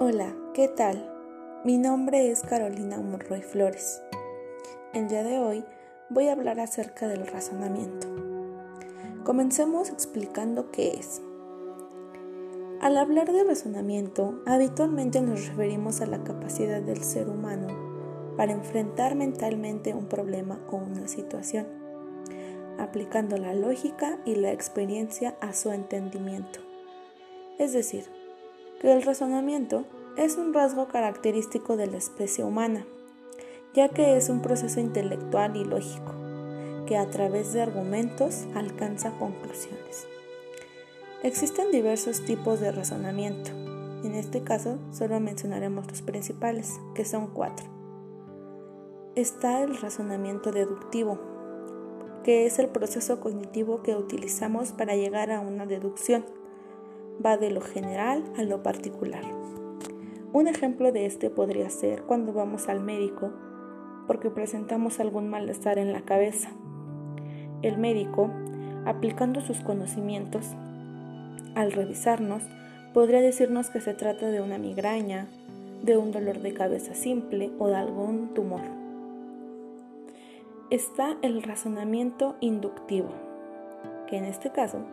Hola, 0.00 0.32
¿qué 0.54 0.68
tal? 0.68 1.12
Mi 1.64 1.76
nombre 1.76 2.30
es 2.30 2.42
Carolina 2.42 2.98
Monroy 2.98 3.42
Flores. 3.42 4.00
El 4.94 5.08
día 5.08 5.24
de 5.24 5.40
hoy 5.40 5.64
voy 6.08 6.28
a 6.28 6.34
hablar 6.34 6.60
acerca 6.60 7.08
del 7.08 7.26
razonamiento. 7.26 8.06
Comencemos 9.24 9.90
explicando 9.90 10.70
qué 10.70 10.92
es. 10.92 11.20
Al 12.80 12.96
hablar 12.96 13.32
de 13.32 13.42
razonamiento, 13.42 14.40
habitualmente 14.46 15.20
nos 15.20 15.48
referimos 15.48 16.00
a 16.00 16.06
la 16.06 16.22
capacidad 16.22 16.80
del 16.80 17.02
ser 17.02 17.28
humano 17.28 17.66
para 18.36 18.52
enfrentar 18.52 19.16
mentalmente 19.16 19.94
un 19.94 20.06
problema 20.06 20.60
o 20.70 20.76
una 20.76 21.08
situación, 21.08 21.66
aplicando 22.78 23.36
la 23.36 23.52
lógica 23.52 24.20
y 24.24 24.36
la 24.36 24.52
experiencia 24.52 25.36
a 25.40 25.52
su 25.54 25.72
entendimiento. 25.72 26.60
Es 27.58 27.72
decir, 27.72 28.04
que 28.80 28.92
el 28.92 29.02
razonamiento 29.02 29.84
es 30.16 30.36
un 30.36 30.54
rasgo 30.54 30.88
característico 30.88 31.76
de 31.76 31.86
la 31.86 31.96
especie 31.96 32.44
humana, 32.44 32.84
ya 33.74 33.88
que 33.88 34.16
es 34.16 34.28
un 34.28 34.40
proceso 34.42 34.80
intelectual 34.80 35.56
y 35.56 35.64
lógico, 35.64 36.12
que 36.86 36.96
a 36.96 37.08
través 37.10 37.52
de 37.52 37.62
argumentos 37.62 38.46
alcanza 38.54 39.12
conclusiones. 39.18 40.06
Existen 41.22 41.70
diversos 41.72 42.24
tipos 42.24 42.60
de 42.60 42.70
razonamiento. 42.70 43.50
En 44.04 44.14
este 44.14 44.44
caso, 44.44 44.78
solo 44.92 45.18
mencionaremos 45.18 45.88
los 45.88 46.02
principales, 46.02 46.78
que 46.94 47.04
son 47.04 47.28
cuatro. 47.28 47.66
Está 49.16 49.62
el 49.62 49.76
razonamiento 49.76 50.52
deductivo, 50.52 51.18
que 52.22 52.46
es 52.46 52.60
el 52.60 52.68
proceso 52.68 53.18
cognitivo 53.18 53.82
que 53.82 53.96
utilizamos 53.96 54.70
para 54.70 54.94
llegar 54.94 55.32
a 55.32 55.40
una 55.40 55.66
deducción. 55.66 56.24
Va 57.24 57.36
de 57.36 57.50
lo 57.50 57.60
general 57.60 58.22
a 58.36 58.42
lo 58.42 58.62
particular. 58.62 59.24
Un 60.32 60.46
ejemplo 60.46 60.92
de 60.92 61.06
este 61.06 61.30
podría 61.30 61.68
ser 61.70 62.02
cuando 62.02 62.32
vamos 62.32 62.68
al 62.68 62.80
médico 62.80 63.32
porque 64.06 64.30
presentamos 64.30 65.00
algún 65.00 65.28
malestar 65.28 65.78
en 65.78 65.92
la 65.92 66.02
cabeza. 66.02 66.50
El 67.62 67.78
médico, 67.78 68.30
aplicando 68.84 69.40
sus 69.40 69.60
conocimientos, 69.60 70.46
al 71.54 71.72
revisarnos, 71.72 72.42
podría 72.94 73.20
decirnos 73.20 73.70
que 73.70 73.80
se 73.80 73.94
trata 73.94 74.26
de 74.26 74.40
una 74.40 74.58
migraña, 74.58 75.28
de 75.82 75.96
un 75.96 76.12
dolor 76.12 76.40
de 76.40 76.54
cabeza 76.54 76.94
simple 76.94 77.50
o 77.58 77.68
de 77.68 77.76
algún 77.76 78.34
tumor. 78.34 78.62
Está 80.70 81.16
el 81.22 81.42
razonamiento 81.42 82.36
inductivo, 82.40 83.08
que 84.06 84.16
en 84.16 84.24
este 84.24 84.50
caso 84.50 84.84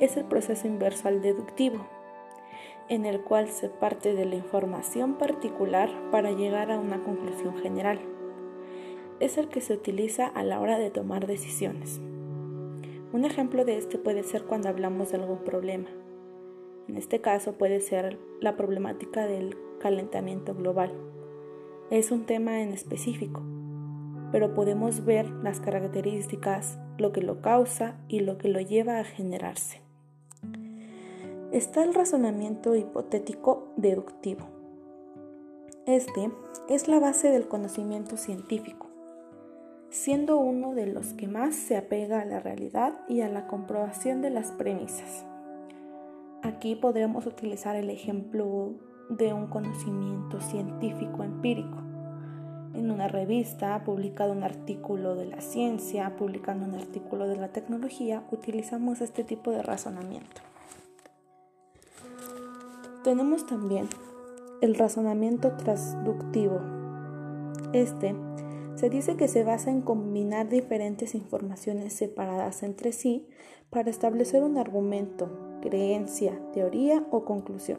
es 0.00 0.16
el 0.16 0.24
proceso 0.24 0.66
inverso 0.66 1.08
al 1.08 1.20
deductivo, 1.20 1.86
en 2.88 3.04
el 3.04 3.20
cual 3.20 3.48
se 3.48 3.68
parte 3.68 4.14
de 4.14 4.24
la 4.24 4.34
información 4.34 5.14
particular 5.14 5.90
para 6.10 6.32
llegar 6.32 6.72
a 6.72 6.78
una 6.78 7.04
conclusión 7.04 7.56
general. 7.58 8.00
Es 9.20 9.36
el 9.36 9.48
que 9.48 9.60
se 9.60 9.74
utiliza 9.74 10.26
a 10.26 10.42
la 10.42 10.58
hora 10.58 10.78
de 10.78 10.90
tomar 10.90 11.26
decisiones. 11.26 12.00
Un 13.12 13.24
ejemplo 13.26 13.66
de 13.66 13.76
este 13.76 13.98
puede 13.98 14.22
ser 14.22 14.44
cuando 14.44 14.70
hablamos 14.70 15.10
de 15.10 15.18
algún 15.18 15.44
problema. 15.44 15.90
En 16.88 16.96
este 16.96 17.20
caso 17.20 17.58
puede 17.58 17.80
ser 17.80 18.18
la 18.40 18.56
problemática 18.56 19.26
del 19.26 19.56
calentamiento 19.78 20.54
global. 20.54 20.92
Es 21.90 22.10
un 22.10 22.24
tema 22.24 22.62
en 22.62 22.72
específico, 22.72 23.42
pero 24.32 24.54
podemos 24.54 25.04
ver 25.04 25.28
las 25.28 25.60
características, 25.60 26.78
lo 26.98 27.12
que 27.12 27.20
lo 27.20 27.42
causa 27.42 28.00
y 28.08 28.20
lo 28.20 28.38
que 28.38 28.48
lo 28.48 28.60
lleva 28.60 28.98
a 28.98 29.04
generarse. 29.04 29.89
Está 31.52 31.82
el 31.82 31.94
razonamiento 31.94 32.76
hipotético 32.76 33.72
deductivo. 33.76 34.46
Este 35.84 36.30
es 36.68 36.86
la 36.86 37.00
base 37.00 37.28
del 37.28 37.48
conocimiento 37.48 38.16
científico, 38.16 38.86
siendo 39.88 40.38
uno 40.38 40.74
de 40.74 40.86
los 40.86 41.12
que 41.14 41.26
más 41.26 41.56
se 41.56 41.76
apega 41.76 42.20
a 42.20 42.24
la 42.24 42.38
realidad 42.38 43.00
y 43.08 43.22
a 43.22 43.28
la 43.28 43.48
comprobación 43.48 44.22
de 44.22 44.30
las 44.30 44.52
premisas. 44.52 45.26
Aquí 46.44 46.76
podremos 46.76 47.26
utilizar 47.26 47.74
el 47.74 47.90
ejemplo 47.90 48.74
de 49.08 49.32
un 49.32 49.48
conocimiento 49.48 50.40
científico 50.40 51.24
empírico. 51.24 51.78
En 52.74 52.92
una 52.92 53.08
revista, 53.08 53.82
publicado 53.82 54.30
un 54.30 54.44
artículo 54.44 55.16
de 55.16 55.26
la 55.26 55.40
ciencia, 55.40 56.14
publicando 56.14 56.64
un 56.64 56.76
artículo 56.76 57.26
de 57.26 57.34
la 57.34 57.48
tecnología, 57.48 58.22
utilizamos 58.30 59.00
este 59.00 59.24
tipo 59.24 59.50
de 59.50 59.64
razonamiento. 59.64 60.42
Tenemos 63.04 63.46
también 63.46 63.88
el 64.60 64.74
razonamiento 64.74 65.52
transductivo. 65.56 66.60
Este 67.72 68.14
se 68.74 68.90
dice 68.90 69.16
que 69.16 69.28
se 69.28 69.44
basa 69.44 69.70
en 69.70 69.82
combinar 69.82 70.48
diferentes 70.48 71.14
informaciones 71.14 71.92
separadas 71.92 72.62
entre 72.62 72.92
sí 72.92 73.26
para 73.70 73.90
establecer 73.90 74.42
un 74.42 74.58
argumento 74.58 75.30
creencia, 75.60 76.38
teoría 76.52 77.06
o 77.10 77.24
conclusión. 77.24 77.78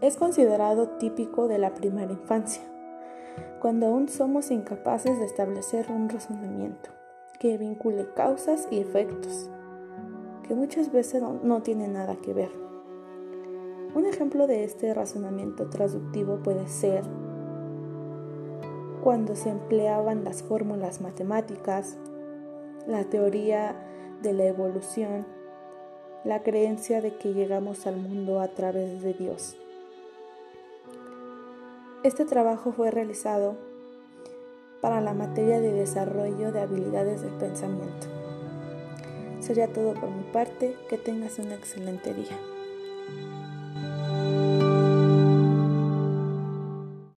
Es 0.00 0.16
considerado 0.16 0.88
típico 0.98 1.46
de 1.48 1.58
la 1.58 1.74
primera 1.74 2.12
infancia, 2.12 2.62
cuando 3.60 3.86
aún 3.86 4.08
somos 4.08 4.50
incapaces 4.50 5.18
de 5.18 5.24
establecer 5.24 5.86
un 5.90 6.08
razonamiento 6.08 6.90
que 7.38 7.58
vincule 7.58 8.08
causas 8.14 8.66
y 8.70 8.78
efectos, 8.78 9.50
que 10.46 10.54
muchas 10.54 10.92
veces 10.92 11.22
no, 11.22 11.62
tiene 11.62 11.88
nada 11.88 12.16
que 12.16 12.32
ver. 12.32 12.71
Un 13.94 14.06
ejemplo 14.06 14.46
de 14.46 14.64
este 14.64 14.94
razonamiento 14.94 15.68
traductivo 15.68 16.38
puede 16.42 16.66
ser 16.66 17.04
cuando 19.02 19.36
se 19.36 19.50
empleaban 19.50 20.24
las 20.24 20.42
fórmulas 20.42 21.02
matemáticas, 21.02 21.98
la 22.86 23.04
teoría 23.04 23.76
de 24.22 24.32
la 24.32 24.44
evolución, 24.44 25.26
la 26.24 26.42
creencia 26.42 27.02
de 27.02 27.16
que 27.16 27.34
llegamos 27.34 27.86
al 27.86 27.96
mundo 27.96 28.40
a 28.40 28.48
través 28.48 29.02
de 29.02 29.12
Dios. 29.12 29.58
Este 32.02 32.24
trabajo 32.24 32.72
fue 32.72 32.90
realizado 32.90 33.56
para 34.80 35.00
la 35.00 35.12
materia 35.12 35.60
de 35.60 35.72
desarrollo 35.72 36.50
de 36.50 36.60
habilidades 36.60 37.20
de 37.20 37.28
pensamiento. 37.28 38.06
Sería 39.40 39.72
todo 39.72 39.94
por 39.94 40.10
mi 40.10 40.24
parte, 40.32 40.76
que 40.88 40.96
tengas 40.96 41.38
un 41.38 41.52
excelente 41.52 42.14
día. 42.14 42.38